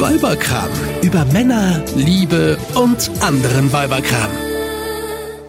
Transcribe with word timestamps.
Weiberkram. 0.00 0.70
Über 1.02 1.26
Männer, 1.26 1.82
Liebe 1.94 2.56
und 2.74 3.10
anderen 3.20 3.70
Weiberkram. 3.70 4.30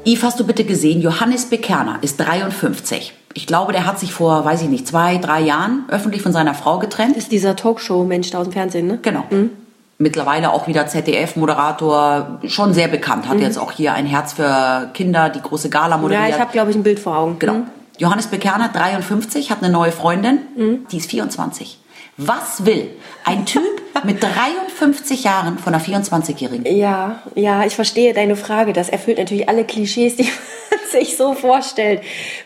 Yves, 0.04 0.24
hast 0.24 0.42
du 0.42 0.46
bitte 0.46 0.66
gesehen, 0.66 1.02
Johannes 1.02 1.46
Bekerner 1.46 2.00
ist 2.02 2.20
53. 2.20 3.14
Ich 3.34 3.48
glaube, 3.48 3.72
der 3.72 3.86
hat 3.86 3.98
sich 3.98 4.12
vor, 4.12 4.44
weiß 4.44 4.62
ich 4.64 4.68
nicht, 4.68 4.86
zwei, 4.86 5.20
drei 5.20 5.40
Jahren 5.40 5.86
öffentlich 5.88 6.22
von 6.22 6.34
seiner 6.34 6.54
Frau 6.54 6.80
getrennt. 6.80 7.16
Ist 7.16 7.32
dieser 7.32 7.56
Talkshow-Mensch 7.56 8.32
da 8.32 8.40
aus 8.40 8.48
dem 8.48 8.52
Fernsehen, 8.52 8.88
ne? 8.88 9.00
Genau. 9.02 9.24
Mittlerweile 9.98 10.52
auch 10.52 10.68
wieder 10.68 10.86
ZDF-Moderator, 10.86 12.42
schon 12.48 12.74
sehr 12.74 12.90
bekannt. 12.90 13.30
Hat 13.30 13.40
jetzt 13.40 13.58
auch 13.58 13.72
hier 13.72 13.94
ein 13.94 14.06
Herz 14.06 14.34
für 14.34 14.90
Kinder, 14.94 15.30
die 15.30 15.42
große 15.42 15.70
Gala 15.70 15.96
moderiert. 15.96 16.28
Ja, 16.28 16.36
ich 16.36 16.42
habe, 16.42 16.52
glaube 16.52 16.72
ich, 16.72 16.76
ein 16.76 16.84
Bild 16.84 17.00
vor 17.00 17.16
Augen. 17.16 17.40
Genau. 17.40 17.54
Mhm. 17.54 17.68
Johannes 17.98 18.28
Bekerner, 18.28 18.68
53, 18.68 19.50
hat 19.50 19.64
eine 19.64 19.72
neue 19.72 19.94
Freundin, 19.94 20.40
die 20.92 20.98
ist 20.98 21.10
24. 21.10 21.78
Was 22.18 22.66
will 22.66 22.90
ein 23.24 23.46
Typ 23.46 23.81
mit 24.04 24.22
53 24.24 25.24
Jahren 25.24 25.58
von 25.58 25.74
einer 25.74 25.84
24-Jährigen? 25.84 26.66
Ja, 26.76 27.22
ja, 27.36 27.66
ich 27.66 27.76
verstehe 27.76 28.14
deine 28.14 28.36
Frage. 28.36 28.74
Das 28.74 28.90
erfüllt 28.90 29.18
natürlich 29.18 29.48
alle 29.50 29.64
Klischees, 29.66 30.16
die 30.16 30.24
man 30.72 30.80
sich 30.92 31.18
so 31.18 31.34
vorstellt. 31.34 32.02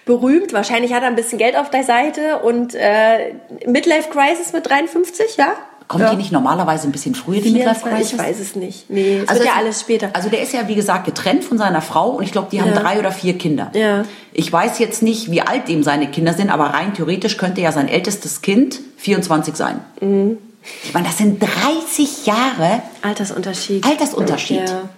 Berühmt, 0.05 0.53
wahrscheinlich 0.53 0.93
hat 0.93 1.03
er 1.03 1.09
ein 1.09 1.15
bisschen 1.15 1.37
Geld 1.37 1.55
auf 1.57 1.69
der 1.69 1.83
Seite 1.83 2.39
und 2.39 2.75
äh, 2.75 3.33
Midlife 3.67 4.09
Crisis 4.09 4.53
mit 4.53 4.67
53, 4.69 5.37
ja? 5.37 5.53
Kommt 5.87 6.01
ja. 6.03 6.09
die 6.09 6.15
nicht 6.15 6.31
normalerweise 6.31 6.87
ein 6.87 6.91
bisschen 6.91 7.13
früher, 7.13 7.41
die 7.41 7.51
Midlife 7.51 7.87
Crisis? 7.87 8.13
Ich 8.13 8.17
weiß 8.17 8.39
es 8.39 8.55
nicht. 8.55 8.89
Nee, 8.89 9.21
es 9.23 9.31
wird 9.31 9.45
ja 9.45 9.51
es- 9.51 9.57
alles 9.57 9.81
später. 9.81 10.09
Also 10.13 10.29
der 10.29 10.41
ist 10.41 10.51
ja, 10.51 10.67
wie 10.67 10.73
gesagt, 10.73 11.05
getrennt 11.05 11.43
von 11.43 11.59
seiner 11.59 11.81
Frau 11.81 12.09
und 12.09 12.23
ich 12.23 12.31
glaube, 12.31 12.47
die 12.51 12.59
haben 12.59 12.69
Ja. 12.73 12.79
drei 12.79 12.97
oder 12.97 13.11
vier 13.11 13.37
Kinder. 13.37 13.69
Ja. 13.75 14.03
Ich 14.33 14.51
weiß 14.51 14.79
jetzt 14.79 15.03
nicht, 15.03 15.29
wie 15.29 15.41
alt 15.41 15.67
dem 15.67 15.83
seine 15.83 16.07
Kinder 16.09 16.33
sind, 16.33 16.49
aber 16.49 16.65
rein 16.65 16.95
theoretisch 16.95 17.37
könnte 17.37 17.61
ja 17.61 17.71
sein 17.71 17.87
ältestes 17.87 18.41
Kind 18.41 18.79
24 18.97 19.55
sein. 19.55 19.79
Mhm. 20.01 20.39
Ich 20.83 20.93
meine, 20.93 21.07
das 21.07 21.17
sind 21.17 21.41
30 21.41 22.25
Jahre 22.25 22.81
Altersunterschied. 23.01 23.85
Altersunterschied. 23.85 24.69
Ja. 24.69 24.89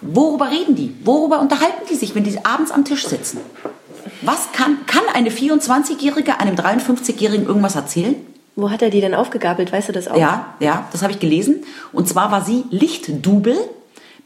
Worüber 0.00 0.50
reden 0.50 0.74
die? 0.74 0.94
Worüber 1.04 1.40
unterhalten 1.40 1.82
die 1.90 1.94
sich, 1.94 2.14
wenn 2.14 2.24
die 2.24 2.44
abends 2.44 2.70
am 2.72 2.84
Tisch 2.84 3.06
sitzen? 3.06 3.38
Was 4.22 4.52
kann, 4.52 4.78
kann 4.86 5.02
eine 5.14 5.30
24-Jährige 5.30 6.40
einem 6.40 6.54
53-Jährigen 6.56 7.46
irgendwas 7.46 7.76
erzählen? 7.76 8.14
Wo 8.54 8.70
hat 8.70 8.82
er 8.82 8.90
die 8.90 9.00
denn 9.00 9.14
aufgegabelt? 9.14 9.72
Weißt 9.72 9.88
du 9.88 9.92
das 9.92 10.08
auch? 10.08 10.16
Ja, 10.16 10.54
ja, 10.60 10.88
das 10.92 11.02
habe 11.02 11.12
ich 11.12 11.18
gelesen. 11.20 11.64
Und 11.92 12.08
zwar 12.08 12.30
war 12.30 12.44
sie 12.44 12.64
Lichtdubel 12.70 13.56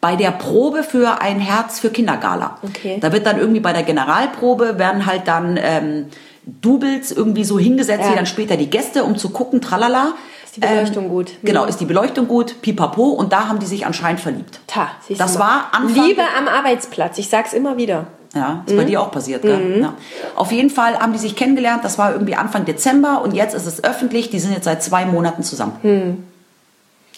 bei 0.01 0.17
der 0.17 0.31
Probe 0.33 0.83
für 0.83 1.21
ein 1.21 1.41
Herz 1.41 1.79
für 1.81 1.91
Kindergala. 1.91 2.59
Okay. 2.63 2.99
Da 3.01 3.13
wird 3.13 3.27
dann 3.27 3.39
irgendwie 3.39 3.61
bei 3.61 3.73
der 3.73 3.83
Generalprobe 3.83 4.79
werden 4.79 5.07
halt 5.07 5.29
dann 5.29 5.59
ähm, 5.63 6.07
Doubles 6.45 7.13
irgendwie 7.13 7.45
so 7.45 7.59
hingesetzt, 7.59 8.05
Ja. 8.05 8.13
wie 8.13 8.17
dann 8.17 8.27
später 8.27 8.57
die 8.57 8.69
Gäste, 8.71 9.05
um 9.05 9.17
zu 9.17 9.31
gucken, 9.31 9.61
tralala. 9.61 10.15
Ist 10.57 10.65
die 10.65 10.69
Beleuchtung 10.75 11.09
gut? 11.09 11.33
Genau, 11.43 11.63
Mhm. 11.65 11.69
ist 11.69 11.81
die 11.81 11.85
Beleuchtung 11.85 12.29
gut, 12.29 12.61
pipapo. 12.63 13.05
Und 13.11 13.33
da 13.33 13.49
haben 13.49 13.59
die 13.59 13.67
sich 13.67 13.85
anscheinend 13.87 14.21
verliebt. 14.21 14.61
Ta, 14.67 14.89
Das 15.19 15.39
war 15.39 15.69
Anfang- 15.73 16.05
Liebe 16.07 16.23
am 16.39 16.49
Arbeitsplatz. 16.49 17.19
Ich 17.19 17.29
sag's 17.29 17.53
immer 17.53 17.77
wieder. 17.77 18.07
Ja, 18.35 18.63
ist 18.67 18.77
bei 18.77 18.83
Mhm. 18.83 18.87
dir 18.89 19.01
auch 19.01 19.11
passiert, 19.11 19.43
gell? 19.43 19.81
Ja. 19.81 19.95
Auf 20.35 20.53
jeden 20.53 20.69
Fall 20.71 20.99
haben 20.99 21.13
die 21.13 21.19
sich 21.19 21.37
kennengelernt, 21.37 21.85
das 21.85 21.97
war 21.99 22.13
irgendwie 22.13 22.35
Anfang 22.35 22.65
Dezember 22.67 23.23
und 23.23 23.33
jetzt 23.35 23.55
ist 23.55 23.67
es 23.67 23.83
öffentlich, 23.83 24.29
die 24.31 24.39
sind 24.39 24.53
jetzt 24.53 24.65
seit 24.65 24.83
zwei 24.83 25.07
Monaten 25.07 25.43
zusammen. 25.43 26.27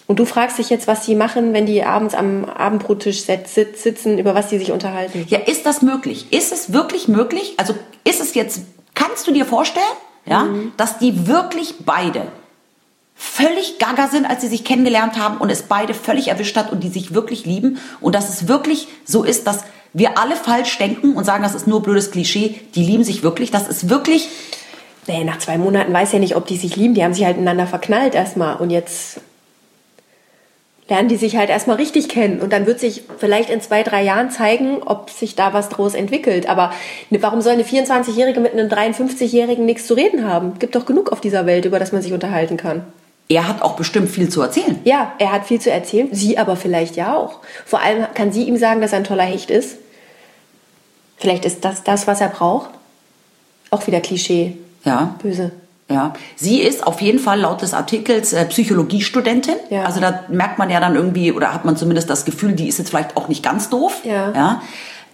Und 0.07 0.17
du 0.19 0.25
fragst 0.25 0.57
dich 0.57 0.69
jetzt, 0.69 0.87
was 0.87 1.05
die 1.05 1.15
machen, 1.15 1.53
wenn 1.53 1.65
die 1.65 1.83
abends 1.83 2.15
am 2.15 2.45
Abendbrottisch 2.45 3.23
sit- 3.25 3.47
sit- 3.47 3.77
sitzen, 3.77 4.17
über 4.17 4.33
was 4.33 4.47
die 4.47 4.57
sich 4.59 4.71
unterhalten. 4.71 5.25
Ja, 5.27 5.39
ist 5.39 5.65
das 5.65 5.81
möglich? 5.81 6.31
Ist 6.33 6.51
es 6.53 6.73
wirklich 6.73 7.07
möglich? 7.07 7.53
Also 7.57 7.75
ist 8.05 8.21
es 8.21 8.33
jetzt, 8.33 8.61
kannst 8.95 9.27
du 9.27 9.31
dir 9.31 9.45
vorstellen, 9.45 9.85
ja, 10.25 10.45
Mhm. 10.45 10.71
dass 10.77 10.97
die 10.99 11.27
wirklich 11.27 11.75
beide 11.85 12.23
völlig 13.21 13.79
gaga 13.79 14.07
sind, 14.07 14.25
als 14.25 14.41
sie 14.41 14.47
sich 14.47 14.63
kennengelernt 14.63 15.19
haben 15.19 15.37
und 15.37 15.49
es 15.49 15.63
beide 15.63 15.93
völlig 15.93 16.29
erwischt 16.29 16.55
hat 16.55 16.71
und 16.71 16.83
die 16.85 16.89
sich 16.89 17.13
wirklich 17.13 17.45
lieben 17.45 17.77
und 17.99 18.15
dass 18.15 18.29
es 18.29 18.47
wirklich 18.47 18.87
so 19.03 19.23
ist, 19.23 19.45
dass 19.45 19.65
wir 19.91 20.17
alle 20.17 20.37
falsch 20.37 20.77
denken 20.77 21.13
und 21.13 21.25
sagen, 21.25 21.43
das 21.43 21.53
ist 21.53 21.67
nur 21.67 21.83
blödes 21.83 22.11
Klischee, 22.11 22.61
die 22.75 22.83
lieben 22.83 23.03
sich 23.03 23.21
wirklich, 23.21 23.51
das 23.51 23.67
ist 23.67 23.89
wirklich, 23.89 24.29
Nee, 25.07 25.23
nach 25.23 25.39
zwei 25.39 25.57
Monaten 25.57 25.91
weiß 25.91 26.11
ja 26.11 26.19
nicht, 26.19 26.35
ob 26.35 26.45
die 26.45 26.57
sich 26.57 26.75
lieben. 26.75 26.93
Die 26.93 27.03
haben 27.03 27.15
sich 27.15 27.25
halt 27.25 27.37
ineinander 27.37 27.65
verknallt 27.65 28.13
erstmal. 28.13 28.57
Und 28.57 28.69
jetzt 28.69 29.19
lernen 30.87 31.09
die 31.09 31.15
sich 31.15 31.35
halt 31.35 31.49
erstmal 31.49 31.77
richtig 31.77 32.09
kennen. 32.09 32.41
Und 32.41 32.53
dann 32.53 32.67
wird 32.67 32.79
sich 32.79 33.01
vielleicht 33.17 33.49
in 33.49 33.59
zwei, 33.59 33.81
drei 33.81 34.03
Jahren 34.03 34.29
zeigen, 34.29 34.83
ob 34.83 35.09
sich 35.09 35.33
da 35.33 35.51
was 35.51 35.69
draus 35.69 35.95
entwickelt. 35.95 36.47
Aber 36.47 36.71
ne, 37.09 37.23
warum 37.23 37.41
soll 37.41 37.53
eine 37.53 37.63
24-Jährige 37.63 38.39
mit 38.39 38.53
einem 38.53 38.67
53-Jährigen 38.69 39.65
nichts 39.65 39.87
zu 39.87 39.95
reden 39.95 40.25
haben? 40.25 40.59
Gibt 40.59 40.75
doch 40.75 40.85
genug 40.85 41.11
auf 41.11 41.21
dieser 41.21 41.47
Welt, 41.47 41.65
über 41.65 41.79
das 41.79 41.91
man 41.91 42.03
sich 42.03 42.13
unterhalten 42.13 42.57
kann. 42.57 42.83
Er 43.29 43.47
hat 43.47 43.61
auch 43.61 43.75
bestimmt 43.75 44.09
viel 44.09 44.29
zu 44.29 44.41
erzählen. 44.41 44.79
Ja, 44.83 45.13
er 45.19 45.31
hat 45.31 45.45
viel 45.45 45.61
zu 45.61 45.71
erzählen, 45.71 46.09
sie 46.11 46.39
aber 46.39 46.55
vielleicht 46.55 46.95
ja 46.95 47.15
auch. 47.15 47.39
Vor 47.65 47.79
allem 47.81 48.07
kann 48.15 48.31
sie 48.31 48.43
ihm 48.43 48.57
sagen, 48.57 48.81
dass 48.81 48.91
er 48.91 48.97
ein 48.97 49.03
toller 49.03 49.23
Hecht 49.23 49.51
ist. 49.51 49.77
Vielleicht 51.17 51.45
ist 51.45 51.63
das 51.63 51.83
das, 51.83 52.07
was 52.07 52.21
er 52.21 52.29
braucht. 52.29 52.71
Auch 53.69 53.85
wieder 53.85 54.01
Klischee. 54.01 54.57
Ja. 54.83 55.15
Böse. 55.21 55.51
Ja, 55.91 56.13
sie 56.35 56.61
ist 56.61 56.85
auf 56.85 57.01
jeden 57.01 57.17
Fall 57.17 57.39
laut 57.39 57.63
des 57.63 57.73
Artikels 57.73 58.31
äh, 58.33 58.45
Psychologiestudentin. 58.45 59.55
Ja. 59.71 59.85
Also 59.85 59.99
da 59.99 60.23
merkt 60.27 60.59
man 60.59 60.69
ja 60.69 60.79
dann 60.79 60.95
irgendwie 60.95 61.31
oder 61.31 61.51
hat 61.51 61.65
man 61.65 61.77
zumindest 61.77 62.11
das 62.11 62.25
Gefühl, 62.25 62.53
die 62.53 62.67
ist 62.67 62.77
jetzt 62.77 62.89
vielleicht 62.89 63.17
auch 63.17 63.27
nicht 63.27 63.43
ganz 63.43 63.69
doof. 63.69 64.01
Ja. 64.03 64.31
ja? 64.33 64.61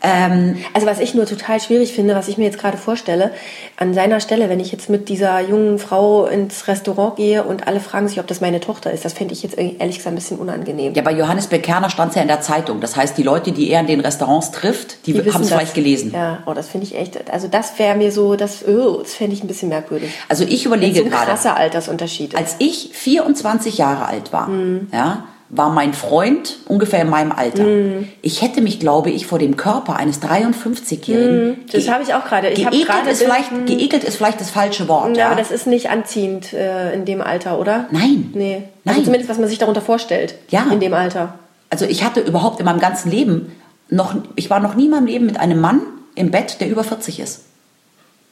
Ähm, 0.06 0.58
Also 0.74 0.86
was 0.88 1.00
ich 1.00 1.16
nur 1.16 1.26
total 1.26 1.60
schwierig 1.60 1.94
finde, 1.94 2.16
was 2.16 2.28
ich 2.28 2.38
mir 2.38 2.44
jetzt 2.46 2.60
gerade 2.60 2.78
vorstelle, 2.78 3.32
an 3.78 3.94
seiner 3.94 4.20
Stelle, 4.20 4.50
wenn 4.50 4.60
ich 4.60 4.72
jetzt 4.72 4.90
mit 4.90 5.10
dieser 5.10 5.40
jungen 5.42 5.80
Frau 5.80 6.26
ins 6.28 6.68
Restaurant 6.68 7.16
gehe 7.16 7.44
und 7.44 7.68
alle 7.68 7.80
fragen 7.80 8.08
sich, 8.08 8.20
ob 8.20 8.28
das 8.28 8.40
meine 8.42 8.60
Tochter 8.60 8.92
ist, 8.92 9.04
das 9.04 9.14
fände 9.14 9.34
ich 9.34 9.42
jetzt 9.44 9.58
ehrlich 9.58 9.98
gesagt 9.98 10.14
ein 10.14 10.16
bisschen 10.16 10.38
unangenehm. 10.38 10.94
ja, 10.94 11.02
bei 11.02 11.12
Johannes 11.14 11.48
Bekerner 11.48 11.90
stand 11.90 12.10
es 12.12 12.16
ja 12.16 12.22
in 12.22 12.28
der 12.28 12.42
Zeitung. 12.42 12.80
Das 12.82 12.96
heißt, 12.96 13.18
die 13.18 13.24
Leute, 13.24 13.52
die 13.52 13.70
er 13.72 13.80
in 13.82 13.88
den 13.88 14.00
Restaurants 14.02 14.52
trifft, 14.52 15.06
die, 15.08 15.14
Die 15.14 15.32
haben 15.34 15.42
es 15.42 15.50
vielleicht 15.50 15.74
gelesen. 15.74 16.12
Ja, 16.14 16.40
oh, 16.46 16.54
das 16.54 16.68
finde 16.68 16.86
ich 16.86 16.96
echt, 16.98 17.32
also 17.32 17.48
das 17.48 17.78
wäre 17.80 17.96
mir 17.96 18.12
so, 18.12 18.36
das, 18.36 18.64
oh, 18.68 19.00
das 19.02 19.14
fände 19.16 19.36
ich 19.36 19.44
ein 19.44 19.48
bisschen 19.48 19.70
merkwürdig. 19.70 20.12
Also 20.30 20.44
ich 20.44 20.66
überlege 20.66 21.00
so 21.00 21.04
ein 21.06 21.10
gerade, 21.10 21.26
krasser 21.26 21.58
Altersunterschied 21.58 22.34
ist. 22.34 22.40
als 22.40 22.56
ich 22.60 22.92
24 22.94 23.78
Jahre 23.80 24.06
alt 24.06 24.32
war, 24.32 24.48
Mhm. 24.48 24.88
ja, 24.94 25.24
war 25.50 25.70
mein 25.70 25.94
Freund 25.94 26.58
ungefähr 26.68 27.02
in 27.02 27.10
meinem 27.10 27.32
Alter. 27.32 27.64
Mhm. 27.64 28.08
Ich 28.22 28.42
hätte 28.42 28.62
mich, 28.62 28.80
glaube 28.80 29.12
ich, 29.12 29.28
vor 29.28 29.38
dem 29.38 29.58
Körper 29.58 29.96
eines 29.96 30.22
53-Jährigen. 30.22 31.50
Mhm. 31.50 31.56
Das 31.72 31.88
habe 31.88 32.04
ich 32.04 32.14
auch 32.14 32.26
gerade. 32.26 32.50
Geekelt 32.52 33.08
ist, 33.10 33.22
vielleicht, 33.22 33.66
geekelt 33.66 34.04
ist 34.04 34.18
vielleicht 34.18 34.42
das 34.42 34.50
falsche 34.50 34.88
Wort. 34.88 35.16
Ja, 35.16 35.24
Ja, 35.24 35.28
aber 35.28 35.36
das 35.36 35.52
ist 35.52 35.68
nicht 35.68 35.90
anziehend 35.90 36.54
äh, 36.54 36.94
in 36.94 37.06
dem 37.06 37.22
Alter, 37.22 37.60
oder? 37.60 37.88
Nein. 37.92 38.32
Nee. 38.34 38.64
Also 38.86 38.98
Nein. 39.00 39.06
zumindest, 39.06 39.30
was 39.30 39.38
man 39.38 39.48
sich 39.48 39.60
darunter 39.60 39.82
vorstellt. 39.82 40.36
Ja. 40.50 40.66
In 40.72 40.80
dem 40.80 40.94
Alter. 40.94 41.36
Also 41.70 41.86
ich 41.86 42.04
hatte 42.04 42.22
überhaupt 42.22 42.60
in 42.60 42.66
meinem 42.66 42.80
ganzen 42.80 43.12
Leben 43.12 43.52
noch, 43.90 44.16
ich 44.36 44.50
war 44.50 44.60
noch 44.60 44.76
nie 44.76 44.86
in 44.86 44.92
meinem 44.92 45.06
Leben 45.06 45.26
mit 45.26 45.40
einem 45.40 45.60
Mann 45.60 45.82
im 46.16 46.32
Bett, 46.32 46.60
der 46.60 46.70
über 46.70 46.84
40 46.84 47.20
ist. 47.20 47.42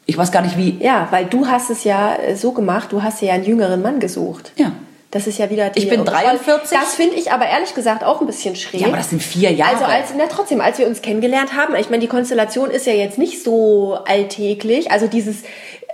Ich 0.05 0.17
weiß 0.17 0.31
gar 0.31 0.41
nicht 0.41 0.57
wie. 0.57 0.77
Ja, 0.79 1.07
weil 1.11 1.25
du 1.25 1.47
hast 1.47 1.69
es 1.69 1.83
ja 1.83 2.15
äh, 2.15 2.35
so 2.35 2.51
gemacht, 2.51 2.91
du 2.91 3.03
hast 3.03 3.21
ja 3.21 3.33
einen 3.33 3.45
jüngeren 3.45 3.81
Mann 3.81 3.99
gesucht. 3.99 4.51
Ja. 4.57 4.71
Das 5.13 5.27
ist 5.27 5.37
ja 5.37 5.51
wieder 5.51 5.69
die 5.69 5.77
Ich 5.77 5.89
bin 5.89 6.03
43. 6.03 6.75
Das 6.75 6.95
finde 6.95 7.15
ich 7.17 7.31
aber 7.31 7.45
ehrlich 7.45 7.75
gesagt 7.75 8.03
auch 8.03 8.19
ein 8.19 8.25
bisschen 8.25 8.55
schräg. 8.55 8.81
Ja, 8.81 8.87
aber 8.87 8.97
das 8.97 9.11
sind 9.11 9.21
vier 9.21 9.51
Jahre. 9.51 9.73
Also 9.73 9.85
als, 9.85 10.07
na 10.17 10.23
trotzdem, 10.27 10.59
als 10.59 10.79
wir 10.79 10.87
uns 10.87 11.03
kennengelernt 11.03 11.55
haben, 11.55 11.75
ich 11.75 11.91
meine, 11.91 12.01
die 12.01 12.07
Konstellation 12.07 12.71
ist 12.71 12.87
ja 12.87 12.93
jetzt 12.93 13.19
nicht 13.19 13.43
so 13.43 13.99
alltäglich. 14.07 14.89
Also 14.89 15.05
dieses 15.05 15.43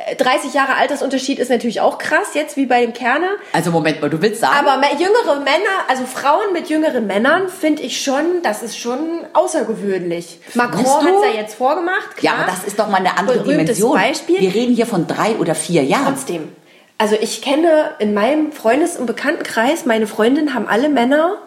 äh, 0.07 0.16
30 0.16 0.53
Jahre 0.53 0.75
Altersunterschied 0.75 1.38
ist 1.38 1.50
natürlich 1.50 1.81
auch 1.81 1.97
krass, 1.97 2.30
jetzt 2.34 2.56
wie 2.56 2.66
bei 2.66 2.80
dem 2.80 2.94
Kerner. 2.94 3.31
also 3.52 3.72
Moment 3.72 4.00
mal, 4.00 4.09
du 4.09 4.22
willst 4.22 4.40
sagen, 4.40 4.56
Aber 4.66 4.81
jüngere 4.94 5.41
Männer, 5.41 5.84
also 5.90 6.06
Frauen 6.06 6.53
mit 6.53 6.69
jüngeren 6.69 7.06
Männern, 7.06 7.50
finde 7.50 7.84
ich 7.84 8.01
schon, 8.01 8.41
das 8.41 8.63
ist 8.63 8.80
schon 8.80 9.25
außergewöhnlich. 9.34 10.40
Macron 10.53 10.86
hat 10.86 11.13
es 11.13 11.34
ja 11.34 11.41
jetzt 11.41 11.56
vorgemacht. 11.56 12.12
ja, 12.22 12.31
klar. 12.31 12.44
aber 12.44 12.51
das 12.53 12.63
ist 12.63 12.80
doch 12.80 12.88
mal 12.88 13.00
eine 13.00 13.18
andere 13.18 13.40
Berühmtes 13.40 13.75
Dimension. 13.75 13.97
Beispiel. 13.97 14.40
Wir 14.40 14.53
reden 14.53 14.74
hier 14.75 14.86
von 14.86 15.07
drei 15.07 15.31
oder 15.31 15.56
vier 15.56 15.84
Jahren. 15.84 16.16
Trotzdem. 16.16 16.53
Also 16.99 17.15
ich 17.19 17.41
kenne 17.41 17.91
in 17.99 18.13
meinem 18.13 18.51
Freundes- 18.51 18.97
und 18.97 19.05
Bekanntenkreis, 19.05 19.85
meine 19.85 20.06
Freundinnen 20.06 20.53
haben 20.53 20.68
alle 20.68 20.89
Männer, 20.89 21.38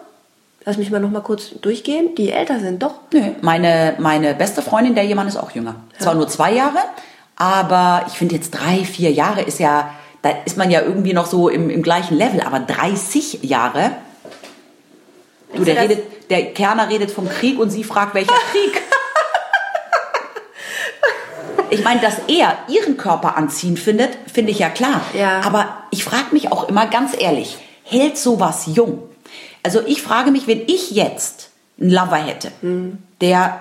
lass 0.64 0.78
mich 0.78 0.90
mal 0.90 0.98
noch 0.98 1.10
mal 1.10 1.20
kurz 1.20 1.50
durchgehen, 1.60 2.14
die 2.14 2.32
älter 2.32 2.58
sind, 2.58 2.82
doch. 2.82 2.94
Nö, 3.12 3.20
meine, 3.42 3.94
meine 3.98 4.34
beste 4.34 4.62
Freundin, 4.62 4.94
der 4.94 5.04
jemand 5.04 5.28
ist 5.28 5.36
auch 5.36 5.50
jünger. 5.50 5.74
Zwar 5.98 6.14
nur 6.14 6.26
zwei 6.26 6.54
Jahre, 6.54 6.78
aber 7.36 8.06
ich 8.08 8.14
finde 8.14 8.34
jetzt 8.34 8.52
drei, 8.52 8.78
vier 8.78 9.12
Jahre 9.12 9.42
ist 9.42 9.60
ja, 9.60 9.90
da 10.22 10.30
ist 10.46 10.56
man 10.56 10.70
ja 10.70 10.80
irgendwie 10.80 11.12
noch 11.12 11.26
so 11.26 11.50
im, 11.50 11.68
im 11.68 11.82
gleichen 11.82 12.16
Level, 12.16 12.40
aber 12.40 12.60
30 12.60 13.40
Jahre. 13.42 13.90
Du, 15.54 15.64
der 15.64 15.82
redet, 15.82 16.30
der 16.30 16.46
Kerner 16.54 16.88
redet 16.88 17.10
vom 17.10 17.28
Krieg 17.28 17.58
und 17.58 17.68
sie 17.68 17.84
fragt, 17.84 18.14
welcher 18.14 18.32
Krieg? 18.52 18.80
Ich 21.72 21.82
meine, 21.82 22.00
dass 22.00 22.16
er 22.28 22.58
ihren 22.68 22.96
Körper 22.98 23.36
anziehen 23.36 23.76
findet, 23.76 24.10
finde 24.32 24.50
ich 24.52 24.58
ja 24.58 24.68
klar. 24.68 25.00
Ja. 25.14 25.40
Aber 25.40 25.68
ich 25.90 26.04
frage 26.04 26.26
mich 26.32 26.52
auch 26.52 26.68
immer 26.68 26.86
ganz 26.86 27.12
ehrlich, 27.18 27.56
hält 27.84 28.18
sowas 28.18 28.64
jung? 28.66 29.02
Also 29.62 29.80
ich 29.86 30.02
frage 30.02 30.30
mich, 30.30 30.46
wenn 30.46 30.60
ich 30.66 30.90
jetzt 30.90 31.50
einen 31.80 31.90
Lover 31.90 32.16
hätte, 32.16 32.52
der 33.20 33.60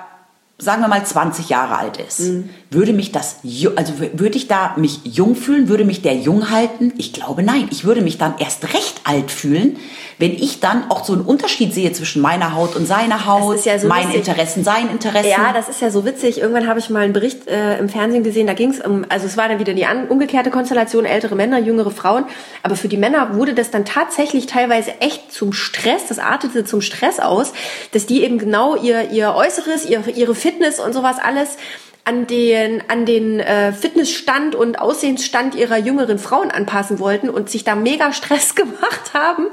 sagen 0.58 0.82
wir 0.82 0.88
mal 0.90 1.06
20 1.06 1.50
Jahre 1.50 1.78
alt 1.78 1.98
ist, 1.98 2.20
Mhm. 2.20 2.50
Würde 2.74 2.94
mich 2.94 3.12
das, 3.12 3.40
also 3.76 3.94
würde 4.00 4.38
ich 4.38 4.48
da 4.48 4.76
mich 4.78 5.02
jung 5.04 5.36
fühlen, 5.36 5.68
würde 5.68 5.84
mich 5.84 6.02
der 6.02 6.16
jung 6.16 6.50
halten? 6.52 6.94
Ich 6.98 7.12
glaube 7.12 7.44
nein. 7.44 7.68
Ich 7.70 7.84
würde 7.84 8.02
mich 8.02 8.18
dann 8.18 8.36
erst 8.40 8.74
recht 8.74 9.02
alt 9.04 9.30
fühlen, 9.30 9.78
wenn 10.20 10.32
ich 10.32 10.62
dann 10.62 10.90
auch 10.90 11.04
so 11.04 11.12
einen 11.12 11.24
Unterschied 11.24 11.74
sehe 11.74 11.92
zwischen 11.92 12.22
meiner 12.22 12.56
Haut 12.56 12.78
und 12.78 12.86
seiner 12.86 13.26
Haut, 13.26 13.66
ja 13.66 13.78
so 13.78 13.90
meinen. 13.90 14.12
Interessen, 14.12 14.64
seinen 14.64 14.90
Interessen. 14.90 15.30
Ja, 15.30 15.52
das 15.52 15.68
ist 15.68 15.82
ja 15.82 15.92
so 15.92 16.06
witzig. 16.06 16.40
Irgendwann 16.40 16.68
habe 16.68 16.80
ich 16.80 16.90
mal 16.90 17.02
einen 17.02 17.12
Bericht 17.12 17.46
äh, 17.48 17.78
im 17.78 17.90
Fernsehen 17.90 18.24
gesehen, 18.24 18.48
da 18.48 18.54
ging 18.54 18.70
es 18.70 18.80
um, 18.80 19.06
also 19.10 19.26
es 19.26 19.36
war 19.36 19.50
dann 19.50 19.60
wieder 19.60 19.74
die 19.74 19.86
umgekehrte 20.08 20.50
Konstellation, 20.50 21.04
ältere 21.04 21.36
Männer, 21.36 21.60
jüngere 21.60 21.92
Frauen. 21.92 22.24
Aber 22.64 22.78
für 22.78 22.88
die 22.88 22.98
Männer 22.98 23.36
wurde 23.36 23.54
das 23.54 23.72
dann 23.72 23.84
tatsächlich 23.84 24.46
teilweise 24.46 25.02
echt 25.02 25.34
zum 25.34 25.52
Stress, 25.52 26.08
das 26.08 26.20
artete 26.20 26.64
zum 26.64 26.80
Stress 26.80 27.20
aus, 27.20 27.52
dass 27.92 28.06
die 28.06 28.24
eben 28.24 28.38
genau 28.38 28.78
ihr, 28.78 29.12
ihr 29.12 29.36
Äußeres, 29.36 29.86
ihr, 29.90 30.04
ihre 30.16 30.36
Fitness 30.36 30.80
und 30.80 30.94
sowas 30.94 31.18
alles 31.22 31.58
an 32.04 32.26
den, 32.26 32.84
an 32.88 33.06
den 33.06 33.40
äh, 33.40 33.72
Fitnessstand 33.74 34.56
und 34.56 34.80
Aussehensstand 34.80 35.54
ihrer 35.56 35.78
jüngeren 35.78 36.18
Frauen 36.18 36.50
anpassen 36.50 37.00
wollten 37.00 37.30
und 37.30 37.50
sich 37.50 37.64
da 37.64 37.76
mega 37.76 38.12
Stress 38.12 38.56
gemacht 38.56 39.14
haben. 39.14 39.46